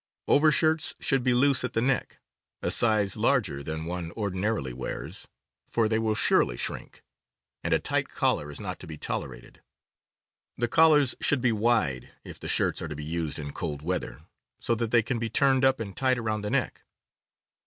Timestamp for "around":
16.17-16.41